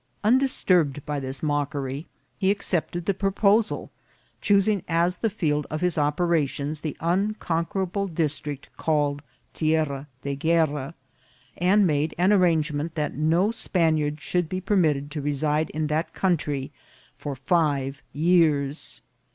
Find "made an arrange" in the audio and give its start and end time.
11.85-12.73